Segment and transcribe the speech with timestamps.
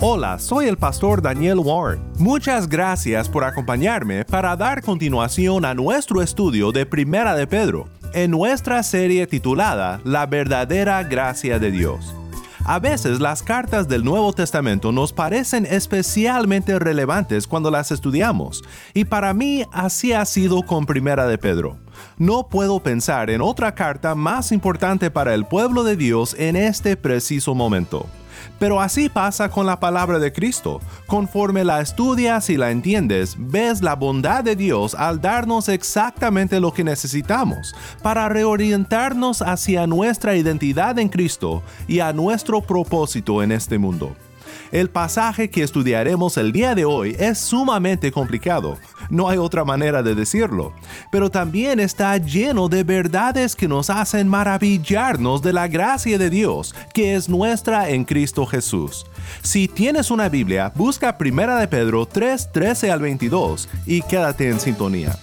[0.00, 2.02] Hola, soy el pastor Daniel Warren.
[2.18, 8.32] Muchas gracias por acompañarme para dar continuación a nuestro estudio de Primera de Pedro, en
[8.32, 12.16] nuestra serie titulada La verdadera gracia de Dios.
[12.64, 19.04] A veces las cartas del Nuevo Testamento nos parecen especialmente relevantes cuando las estudiamos, y
[19.04, 21.76] para mí así ha sido con Primera de Pedro.
[22.18, 26.96] No puedo pensar en otra carta más importante para el pueblo de Dios en este
[26.96, 28.08] preciso momento.
[28.58, 30.80] Pero así pasa con la palabra de Cristo.
[31.06, 36.72] Conforme la estudias y la entiendes, ves la bondad de Dios al darnos exactamente lo
[36.72, 43.78] que necesitamos para reorientarnos hacia nuestra identidad en Cristo y a nuestro propósito en este
[43.78, 44.14] mundo.
[44.70, 48.78] El pasaje que estudiaremos el día de hoy es sumamente complicado,
[49.12, 50.72] no hay otra manera de decirlo,
[51.12, 56.74] pero también está lleno de verdades que nos hacen maravillarnos de la gracia de Dios
[56.94, 59.06] que es nuestra en Cristo Jesús.
[59.42, 64.58] Si tienes una Biblia, busca 1 de Pedro 3, 13 al 22 y quédate en
[64.58, 65.16] sintonía.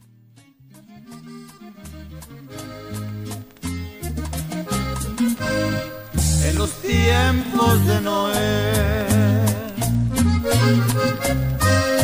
[6.69, 9.07] Los tiempos de Noé.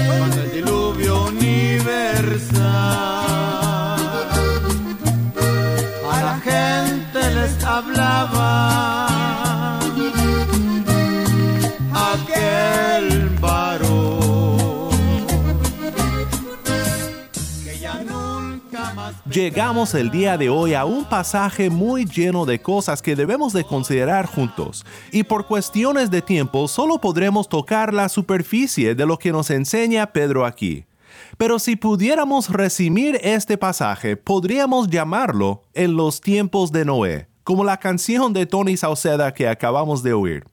[0.06, 2.62] Cuando el diluvio universal
[6.12, 8.93] a la gente les hablaba.
[19.34, 23.64] Llegamos el día de hoy a un pasaje muy lleno de cosas que debemos de
[23.64, 29.32] considerar juntos, y por cuestiones de tiempo solo podremos tocar la superficie de lo que
[29.32, 30.84] nos enseña Pedro aquí.
[31.36, 37.78] Pero si pudiéramos resumir este pasaje, podríamos llamarlo en los tiempos de Noé, como la
[37.78, 40.44] canción de Tony Sauceda que acabamos de oír.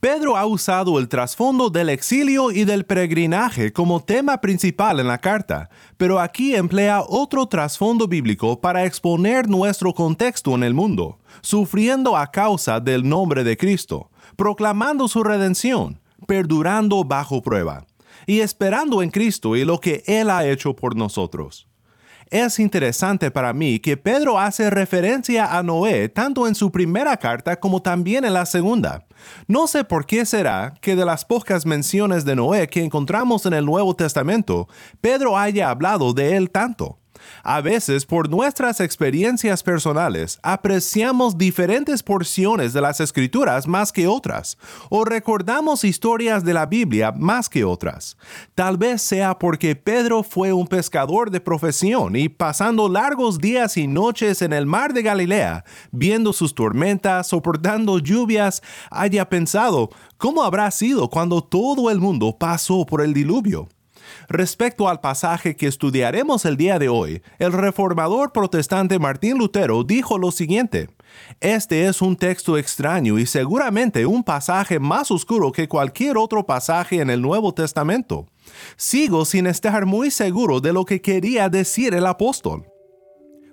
[0.00, 5.18] Pedro ha usado el trasfondo del exilio y del peregrinaje como tema principal en la
[5.18, 12.16] carta, pero aquí emplea otro trasfondo bíblico para exponer nuestro contexto en el mundo, sufriendo
[12.16, 17.86] a causa del nombre de Cristo, proclamando su redención, perdurando bajo prueba,
[18.26, 21.67] y esperando en Cristo y lo que Él ha hecho por nosotros.
[22.30, 27.58] Es interesante para mí que Pedro hace referencia a Noé tanto en su primera carta
[27.58, 29.06] como también en la segunda.
[29.46, 33.54] No sé por qué será que de las pocas menciones de Noé que encontramos en
[33.54, 34.68] el Nuevo Testamento,
[35.00, 36.98] Pedro haya hablado de él tanto.
[37.42, 44.58] A veces, por nuestras experiencias personales, apreciamos diferentes porciones de las escrituras más que otras,
[44.90, 48.16] o recordamos historias de la Biblia más que otras.
[48.54, 53.86] Tal vez sea porque Pedro fue un pescador de profesión y pasando largos días y
[53.86, 60.70] noches en el mar de Galilea, viendo sus tormentas, soportando lluvias, haya pensado, ¿cómo habrá
[60.70, 63.68] sido cuando todo el mundo pasó por el diluvio?
[64.28, 70.18] Respecto al pasaje que estudiaremos el día de hoy, el reformador protestante Martín Lutero dijo
[70.18, 70.90] lo siguiente,
[71.40, 77.00] Este es un texto extraño y seguramente un pasaje más oscuro que cualquier otro pasaje
[77.00, 78.26] en el Nuevo Testamento.
[78.76, 82.66] Sigo sin estar muy seguro de lo que quería decir el apóstol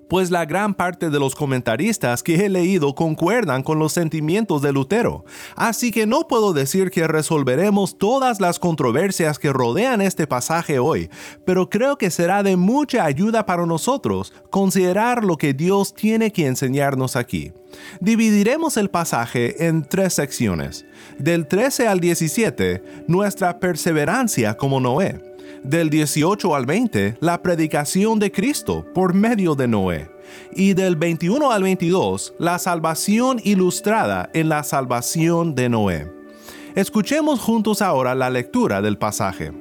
[0.08, 4.72] pues la gran parte de los comentaristas que he leído concuerdan con los sentimientos de
[4.72, 5.24] Lutero,
[5.54, 11.10] así que no puedo decir que resolveremos todas las controversias que rodean este pasaje hoy,
[11.44, 16.46] pero creo que será de mucha ayuda para nosotros considerar lo que Dios tiene que
[16.46, 17.52] enseñarnos aquí.
[18.00, 20.86] Dividiremos el pasaje en tres secciones.
[21.18, 25.35] Del 13 al 17, nuestra perseverancia como Noé.
[25.62, 30.10] Del 18 al 20, la predicación de Cristo por medio de Noé.
[30.52, 36.12] Y del 21 al 22, la salvación ilustrada en la salvación de Noé.
[36.74, 39.52] Escuchemos juntos ahora la lectura del pasaje.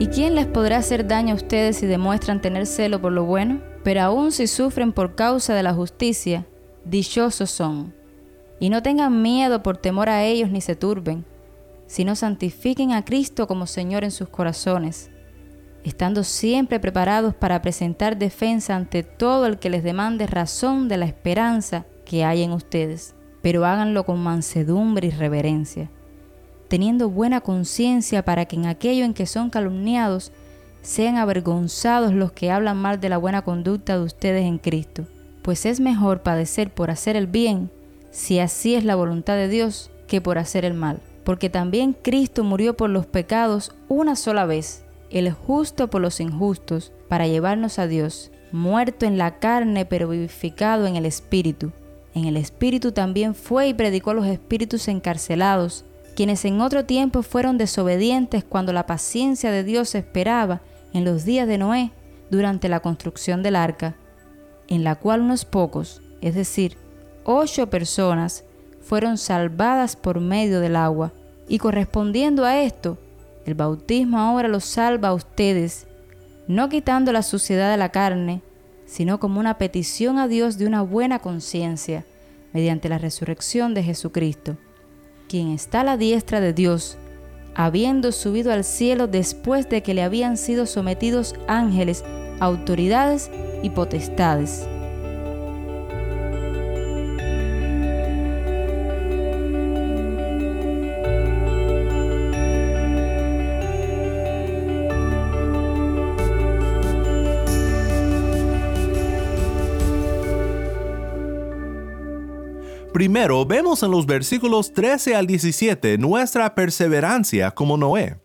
[0.00, 3.60] ¿Y quién les podrá hacer daño a ustedes si demuestran tener celo por lo bueno?
[3.84, 6.46] Pero aun si sufren por causa de la justicia,
[6.86, 7.99] dichosos son.
[8.60, 11.24] Y no tengan miedo por temor a ellos ni se turben,
[11.86, 15.10] sino santifiquen a Cristo como Señor en sus corazones,
[15.82, 21.06] estando siempre preparados para presentar defensa ante todo el que les demande razón de la
[21.06, 25.90] esperanza que hay en ustedes, pero háganlo con mansedumbre y reverencia
[26.70, 30.30] teniendo buena conciencia para que en aquello en que son calumniados
[30.82, 35.04] sean avergonzados los que hablan mal de la buena conducta de ustedes en Cristo.
[35.42, 37.72] Pues es mejor padecer por hacer el bien,
[38.10, 41.00] si así es la voluntad de Dios, que por hacer el mal.
[41.24, 46.92] Porque también Cristo murió por los pecados una sola vez, el justo por los injustos,
[47.08, 51.72] para llevarnos a Dios, muerto en la carne pero vivificado en el Espíritu.
[52.14, 55.84] En el Espíritu también fue y predicó a los espíritus encarcelados,
[56.16, 60.60] quienes en otro tiempo fueron desobedientes cuando la paciencia de Dios esperaba
[60.92, 61.92] en los días de Noé
[62.30, 63.94] durante la construcción del arca,
[64.68, 66.76] en la cual unos pocos, es decir,
[67.24, 68.44] ocho personas,
[68.80, 71.12] fueron salvadas por medio del agua.
[71.48, 72.98] Y correspondiendo a esto,
[73.44, 75.86] el bautismo ahora los salva a ustedes,
[76.46, 78.42] no quitando la suciedad de la carne,
[78.86, 82.04] sino como una petición a Dios de una buena conciencia,
[82.52, 84.56] mediante la resurrección de Jesucristo
[85.30, 86.98] quien está a la diestra de Dios,
[87.54, 92.04] habiendo subido al cielo después de que le habían sido sometidos ángeles,
[92.40, 93.30] autoridades
[93.62, 94.66] y potestades.
[113.00, 118.19] Primero, vemos en los versículos 13 al 17 nuestra perseverancia como Noé.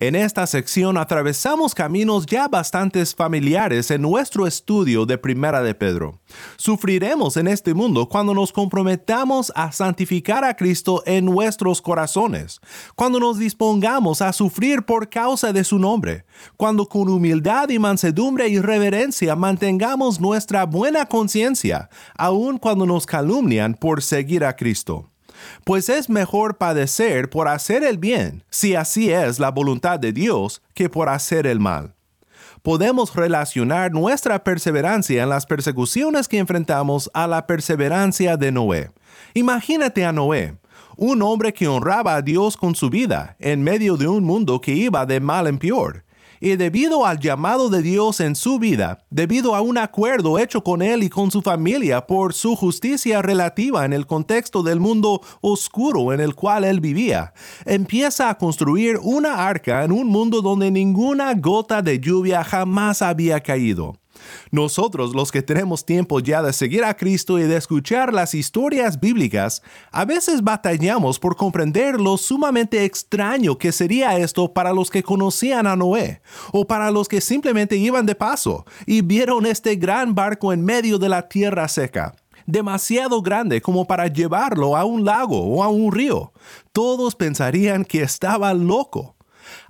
[0.00, 6.20] En esta sección atravesamos caminos ya bastante familiares en nuestro estudio de Primera de Pedro.
[6.56, 12.60] Sufriremos en este mundo cuando nos comprometamos a santificar a Cristo en nuestros corazones,
[12.94, 16.24] cuando nos dispongamos a sufrir por causa de su nombre,
[16.56, 23.74] cuando con humildad y mansedumbre y reverencia mantengamos nuestra buena conciencia, aun cuando nos calumnian
[23.74, 25.11] por seguir a Cristo
[25.64, 30.62] pues es mejor padecer por hacer el bien, si así es la voluntad de Dios,
[30.74, 31.94] que por hacer el mal.
[32.62, 38.90] Podemos relacionar nuestra perseverancia en las persecuciones que enfrentamos a la perseverancia de Noé.
[39.34, 40.56] Imagínate a Noé,
[40.96, 44.72] un hombre que honraba a Dios con su vida en medio de un mundo que
[44.72, 46.04] iba de mal en peor
[46.42, 50.82] y debido al llamado de Dios en su vida, debido a un acuerdo hecho con
[50.82, 56.12] él y con su familia por su justicia relativa en el contexto del mundo oscuro
[56.12, 57.32] en el cual él vivía,
[57.64, 63.38] empieza a construir una arca en un mundo donde ninguna gota de lluvia jamás había
[63.38, 64.01] caído.
[64.50, 69.00] Nosotros, los que tenemos tiempo ya de seguir a Cristo y de escuchar las historias
[69.00, 75.02] bíblicas, a veces batallamos por comprender lo sumamente extraño que sería esto para los que
[75.02, 80.14] conocían a Noé, o para los que simplemente iban de paso y vieron este gran
[80.14, 82.14] barco en medio de la tierra seca
[82.46, 86.32] demasiado grande como para llevarlo a un lago o a un río.
[86.72, 89.14] Todos pensarían que estaba loco.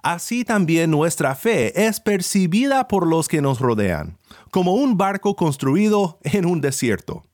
[0.03, 4.19] Así también nuestra fe es percibida por los que nos rodean
[4.53, 7.25] como un barco construido en un desierto.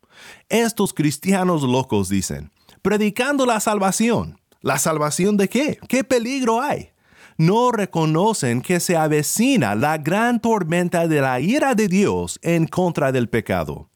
[0.48, 4.40] Estos cristianos locos dicen, predicando la salvación.
[4.60, 5.78] ¿La salvación de qué?
[5.88, 6.90] ¿Qué peligro hay?
[7.36, 13.12] No reconocen que se avecina la gran tormenta de la ira de Dios en contra
[13.12, 13.90] del pecado.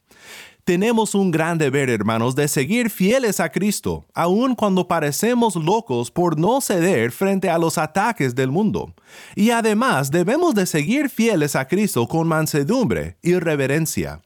[0.65, 6.39] Tenemos un gran deber, hermanos, de seguir fieles a Cristo, aun cuando parecemos locos por
[6.39, 8.95] no ceder frente a los ataques del mundo.
[9.35, 14.23] Y además debemos de seguir fieles a Cristo con mansedumbre y reverencia.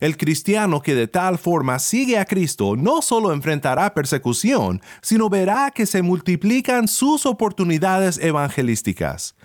[0.00, 5.70] El cristiano que de tal forma sigue a Cristo no solo enfrentará persecución, sino verá
[5.70, 9.36] que se multiplican sus oportunidades evangelísticas.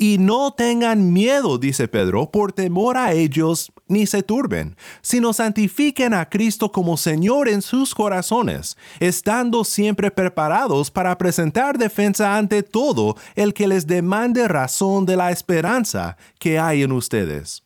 [0.00, 6.14] Y no tengan miedo, dice Pedro, por temor a ellos, ni se turben, sino santifiquen
[6.14, 13.16] a Cristo como Señor en sus corazones, estando siempre preparados para presentar defensa ante todo
[13.34, 17.64] el que les demande razón de la esperanza que hay en ustedes.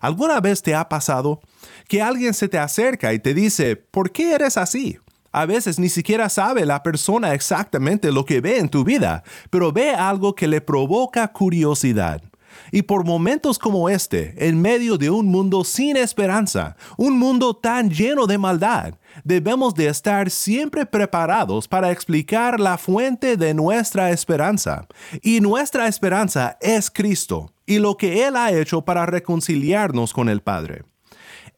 [0.00, 1.40] ¿Alguna vez te ha pasado
[1.86, 4.98] que alguien se te acerca y te dice, ¿por qué eres así?
[5.34, 9.72] A veces ni siquiera sabe la persona exactamente lo que ve en tu vida, pero
[9.72, 12.22] ve algo que le provoca curiosidad.
[12.70, 17.90] Y por momentos como este, en medio de un mundo sin esperanza, un mundo tan
[17.90, 24.86] lleno de maldad, debemos de estar siempre preparados para explicar la fuente de nuestra esperanza.
[25.20, 30.42] Y nuestra esperanza es Cristo y lo que Él ha hecho para reconciliarnos con el
[30.42, 30.84] Padre.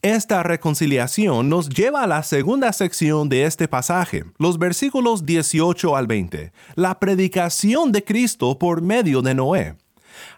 [0.03, 6.07] Esta reconciliación nos lleva a la segunda sección de este pasaje, los versículos 18 al
[6.07, 9.77] 20, la predicación de Cristo por medio de Noé.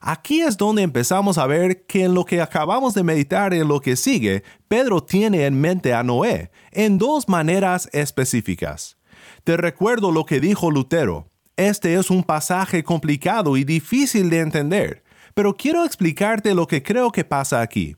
[0.00, 3.80] Aquí es donde empezamos a ver que en lo que acabamos de meditar en lo
[3.80, 8.96] que sigue, Pedro tiene en mente a Noé en dos maneras específicas.
[9.44, 11.28] Te recuerdo lo que dijo Lutero.
[11.56, 15.02] Este es un pasaje complicado y difícil de entender,
[15.38, 17.94] pero quiero explicarte lo que creo que pasa aquí.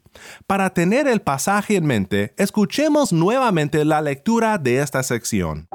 [0.47, 5.67] Para tener el pasaje en mente, escuchemos nuevamente la lectura de esta sección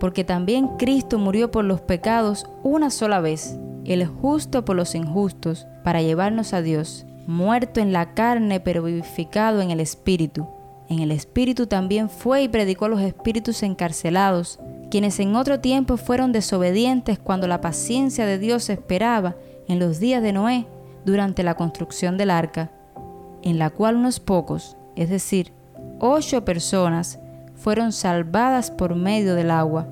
[0.00, 5.66] porque también Cristo murió por los pecados una sola vez, el justo por los injustos,
[5.84, 10.48] para llevarnos a Dios, muerto en la carne pero vivificado en el Espíritu.
[10.88, 14.58] En el Espíritu también fue y predicó a los espíritus encarcelados,
[14.92, 20.22] quienes en otro tiempo fueron desobedientes cuando la paciencia de Dios esperaba en los días
[20.22, 20.66] de Noé
[21.06, 22.70] durante la construcción del arca,
[23.42, 25.54] en la cual unos pocos, es decir,
[25.98, 27.18] ocho personas,
[27.54, 29.88] fueron salvadas por medio del agua.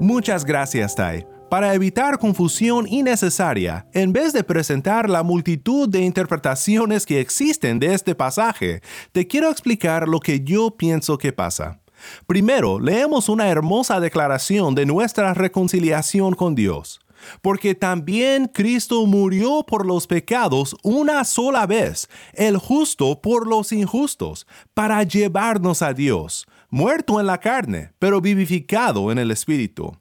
[0.00, 1.37] Muchas gracias, Tai.
[1.50, 7.94] Para evitar confusión innecesaria, en vez de presentar la multitud de interpretaciones que existen de
[7.94, 11.80] este pasaje, te quiero explicar lo que yo pienso que pasa.
[12.26, 17.00] Primero, leemos una hermosa declaración de nuestra reconciliación con Dios
[17.42, 24.46] porque también Cristo murió por los pecados una sola vez, el justo por los injustos,
[24.72, 29.96] para llevarnos a Dios, muerto en la carne, pero vivificado en el Espíritu.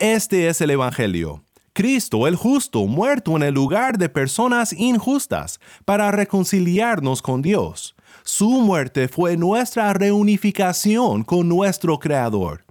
[0.00, 1.44] Este es el Evangelio.
[1.72, 7.94] Cristo el justo muerto en el lugar de personas injustas para reconciliarnos con Dios.
[8.24, 12.63] Su muerte fue nuestra reunificación con nuestro Creador.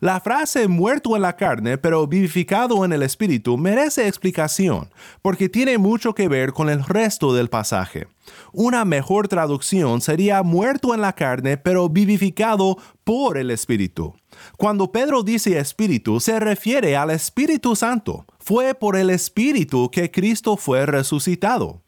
[0.00, 4.90] La frase muerto en la carne pero vivificado en el espíritu merece explicación
[5.22, 8.06] porque tiene mucho que ver con el resto del pasaje.
[8.52, 14.14] Una mejor traducción sería muerto en la carne pero vivificado por el espíritu.
[14.56, 18.24] Cuando Pedro dice espíritu se refiere al Espíritu Santo.
[18.38, 21.82] Fue por el espíritu que Cristo fue resucitado.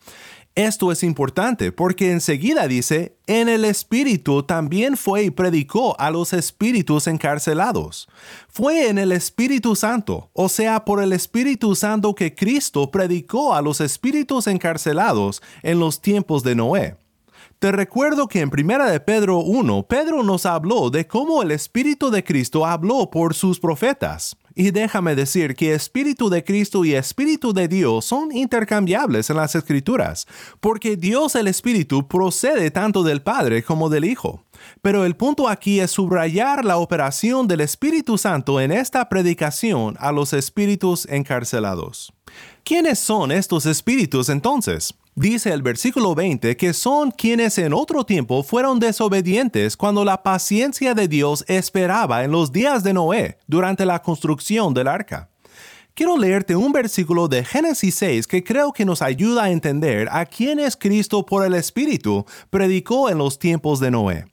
[0.54, 6.34] Esto es importante porque enseguida dice, en el Espíritu también fue y predicó a los
[6.34, 8.06] espíritus encarcelados.
[8.48, 13.62] Fue en el Espíritu Santo, o sea, por el Espíritu Santo que Cristo predicó a
[13.62, 16.96] los espíritus encarcelados en los tiempos de Noé.
[17.58, 22.10] Te recuerdo que en 1 de Pedro 1, Pedro nos habló de cómo el Espíritu
[22.10, 24.36] de Cristo habló por sus profetas.
[24.54, 29.54] Y déjame decir que Espíritu de Cristo y Espíritu de Dios son intercambiables en las
[29.54, 30.26] Escrituras,
[30.60, 34.44] porque Dios el Espíritu procede tanto del Padre como del Hijo.
[34.80, 40.12] Pero el punto aquí es subrayar la operación del Espíritu Santo en esta predicación a
[40.12, 42.12] los espíritus encarcelados.
[42.64, 44.94] ¿Quiénes son estos espíritus entonces?
[45.14, 50.94] Dice el versículo 20 que son quienes en otro tiempo fueron desobedientes cuando la paciencia
[50.94, 55.28] de Dios esperaba en los días de Noé durante la construcción del arca.
[55.92, 60.24] Quiero leerte un versículo de Génesis 6 que creo que nos ayuda a entender a
[60.24, 64.24] quienes Cristo por el Espíritu predicó en los tiempos de Noé.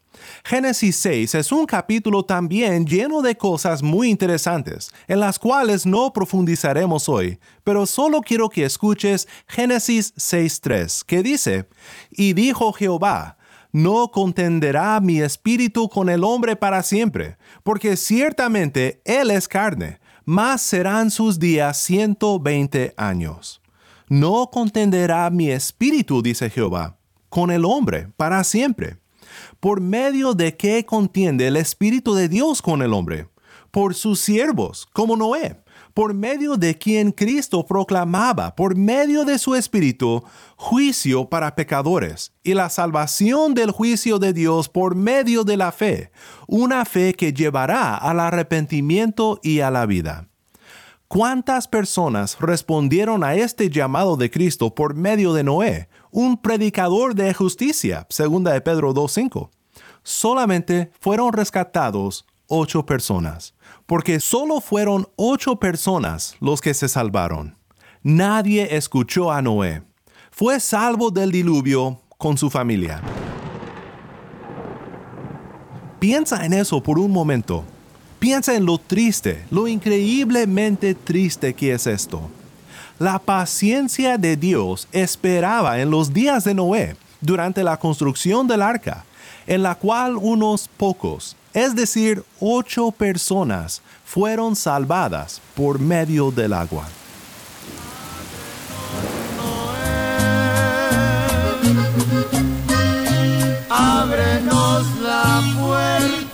[0.43, 6.11] Génesis 6 es un capítulo también lleno de cosas muy interesantes, en las cuales no
[6.13, 11.67] profundizaremos hoy, pero solo quiero que escuches Génesis 6.3, que dice,
[12.11, 13.37] Y dijo Jehová,
[13.71, 20.61] no contenderá mi espíritu con el hombre para siempre, porque ciertamente él es carne, mas
[20.61, 23.61] serán sus días ciento veinte años.
[24.07, 26.97] No contenderá mi espíritu, dice Jehová,
[27.29, 28.98] con el hombre para siempre
[29.59, 33.27] por medio de qué contiende el Espíritu de Dios con el hombre,
[33.71, 35.57] por sus siervos, como Noé,
[35.93, 40.23] por medio de quien Cristo proclamaba, por medio de su Espíritu,
[40.55, 46.11] juicio para pecadores y la salvación del juicio de Dios por medio de la fe,
[46.47, 50.29] una fe que llevará al arrepentimiento y a la vida.
[51.09, 57.33] ¿Cuántas personas respondieron a este llamado de Cristo por medio de Noé, un predicador de
[57.33, 59.49] justicia, segunda de Pedro 2.5?
[60.03, 63.53] Solamente fueron rescatados ocho personas,
[63.85, 67.57] porque solo fueron ocho personas los que se salvaron.
[68.01, 69.83] Nadie escuchó a Noé.
[70.31, 73.01] Fue salvo del diluvio con su familia.
[75.99, 77.65] Piensa en eso por un momento.
[78.19, 82.21] Piensa en lo triste, lo increíblemente triste que es esto.
[82.99, 89.05] La paciencia de Dios esperaba en los días de Noé, durante la construcción del arca,
[89.47, 96.89] en la cual unos pocos, es decir, ocho personas, fueron salvadas por medio del agua.
[103.69, 106.28] Ábrenos la puerta.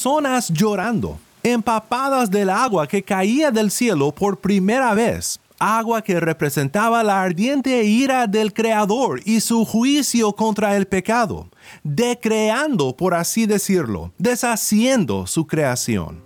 [0.00, 7.04] Personas llorando, empapadas del agua que caía del cielo por primera vez, agua que representaba
[7.04, 11.50] la ardiente ira del Creador y su juicio contra el pecado,
[11.84, 16.22] decreando, por así decirlo, deshaciendo su creación.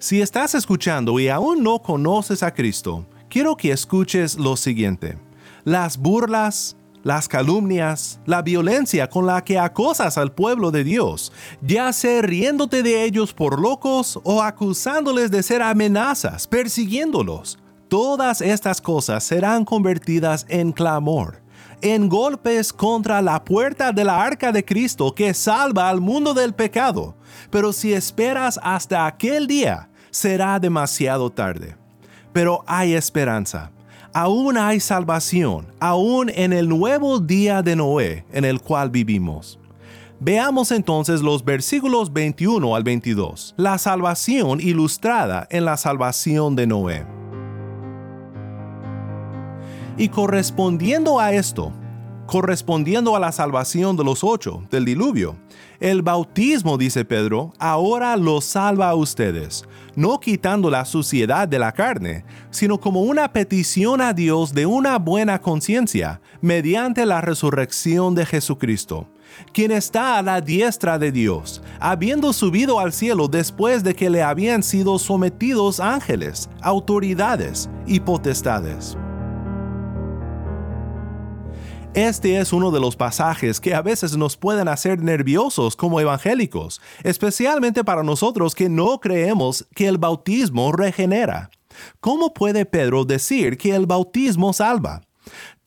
[0.00, 5.16] Si estás escuchando y aún no conoces a Cristo, quiero que escuches lo siguiente.
[5.62, 6.76] Las burlas,
[7.08, 12.82] las calumnias, la violencia con la que acosas al pueblo de Dios, ya sea riéndote
[12.82, 20.44] de ellos por locos o acusándoles de ser amenazas, persiguiéndolos, todas estas cosas serán convertidas
[20.50, 21.40] en clamor,
[21.80, 26.54] en golpes contra la puerta de la arca de Cristo que salva al mundo del
[26.54, 27.16] pecado.
[27.50, 31.74] Pero si esperas hasta aquel día, será demasiado tarde.
[32.34, 33.72] Pero hay esperanza
[34.18, 39.60] aún hay salvación, aún en el nuevo día de Noé en el cual vivimos.
[40.18, 47.06] Veamos entonces los versículos 21 al 22, la salvación ilustrada en la salvación de Noé.
[49.96, 51.72] Y correspondiendo a esto,
[52.28, 55.36] correspondiendo a la salvación de los ocho del diluvio,
[55.80, 59.64] el bautismo, dice Pedro, ahora los salva a ustedes,
[59.96, 64.98] no quitando la suciedad de la carne, sino como una petición a Dios de una
[64.98, 69.08] buena conciencia, mediante la resurrección de Jesucristo,
[69.54, 74.22] quien está a la diestra de Dios, habiendo subido al cielo después de que le
[74.22, 78.98] habían sido sometidos ángeles, autoridades y potestades.
[81.94, 86.80] Este es uno de los pasajes que a veces nos pueden hacer nerviosos como evangélicos,
[87.02, 91.50] especialmente para nosotros que no creemos que el bautismo regenera.
[92.00, 95.07] ¿Cómo puede Pedro decir que el bautismo salva?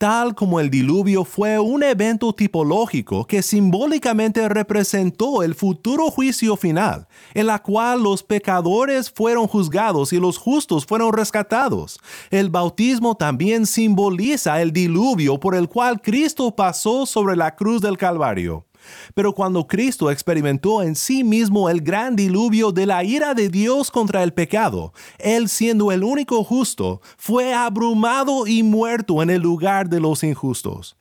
[0.02, 7.06] Tal como el diluvio fue un evento tipológico que simbólicamente representó el futuro juicio final,
[7.34, 12.00] en la cual los pecadores fueron juzgados y los justos fueron rescatados.
[12.32, 17.96] El bautismo también simboliza el diluvio por el cual Cristo pasó sobre la cruz del
[17.96, 18.66] Calvario.
[19.14, 23.90] Pero cuando Cristo experimentó en sí mismo el gran diluvio de la ira de Dios
[23.90, 29.88] contra el pecado, Él siendo el único justo, fue abrumado y muerto en el lugar
[29.88, 30.96] de los injustos.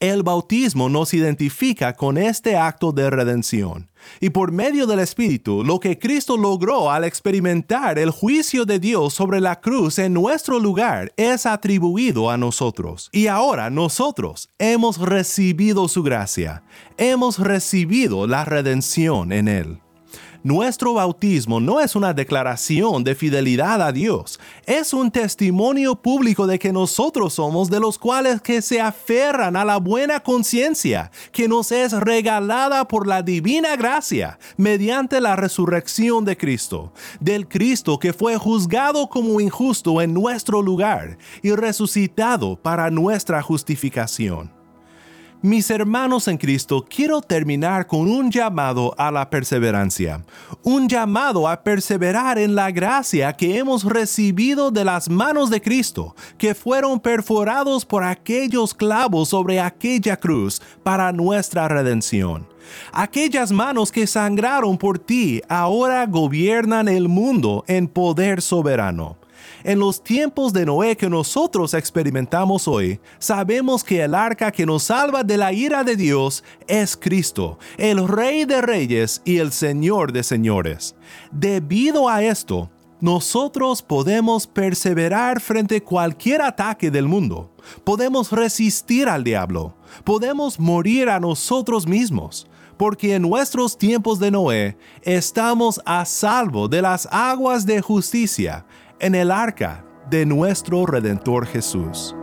[0.00, 3.90] El bautismo nos identifica con este acto de redención.
[4.18, 9.12] Y por medio del Espíritu, lo que Cristo logró al experimentar el juicio de Dios
[9.12, 13.10] sobre la cruz en nuestro lugar es atribuido a nosotros.
[13.12, 16.62] Y ahora nosotros hemos recibido su gracia,
[16.96, 19.80] hemos recibido la redención en Él.
[20.42, 26.58] Nuestro bautismo no es una declaración de fidelidad a Dios, es un testimonio público de
[26.58, 31.72] que nosotros somos de los cuales que se aferran a la buena conciencia que nos
[31.72, 38.38] es regalada por la divina gracia mediante la resurrección de Cristo, del Cristo que fue
[38.38, 44.59] juzgado como injusto en nuestro lugar y resucitado para nuestra justificación.
[45.42, 50.22] Mis hermanos en Cristo, quiero terminar con un llamado a la perseverancia,
[50.62, 56.14] un llamado a perseverar en la gracia que hemos recibido de las manos de Cristo,
[56.36, 62.46] que fueron perforados por aquellos clavos sobre aquella cruz para nuestra redención.
[62.92, 69.19] Aquellas manos que sangraron por ti ahora gobiernan el mundo en poder soberano.
[69.62, 74.84] En los tiempos de Noé que nosotros experimentamos hoy, sabemos que el arca que nos
[74.84, 80.12] salva de la ira de Dios es Cristo, el Rey de Reyes y el Señor
[80.12, 80.94] de Señores.
[81.30, 82.70] Debido a esto,
[83.00, 87.50] nosotros podemos perseverar frente a cualquier ataque del mundo.
[87.84, 89.74] Podemos resistir al diablo.
[90.04, 92.46] Podemos morir a nosotros mismos
[92.76, 98.64] porque en nuestros tiempos de Noé estamos a salvo de las aguas de justicia
[99.00, 102.14] en el arca de nuestro Redentor Jesús.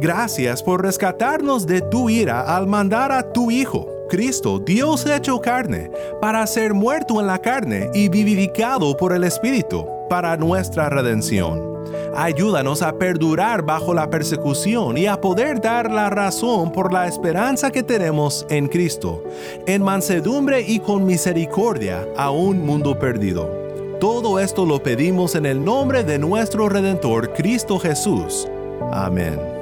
[0.00, 5.90] Gracias por rescatarnos de tu ira al mandar a tu Hijo, Cristo, Dios hecho carne,
[6.20, 11.71] para ser muerto en la carne y vivificado por el Espíritu, para nuestra redención.
[12.14, 17.70] Ayúdanos a perdurar bajo la persecución y a poder dar la razón por la esperanza
[17.70, 19.24] que tenemos en Cristo,
[19.66, 23.50] en mansedumbre y con misericordia a un mundo perdido.
[23.98, 28.48] Todo esto lo pedimos en el nombre de nuestro Redentor Cristo Jesús.
[28.90, 29.61] Amén.